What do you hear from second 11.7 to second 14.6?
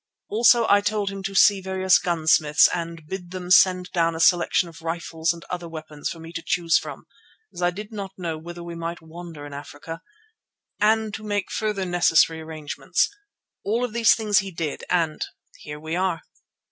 necessary arrangements. All of these things he